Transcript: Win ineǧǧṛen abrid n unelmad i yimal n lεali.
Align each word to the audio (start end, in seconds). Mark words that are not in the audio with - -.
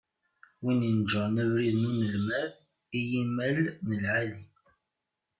Win 0.61 0.87
ineǧǧṛen 0.89 1.41
abrid 1.43 1.75
n 1.81 1.89
unelmad 1.89 2.51
i 2.97 2.99
yimal 3.09 3.57
n 3.87 3.89
lεali. 4.01 4.41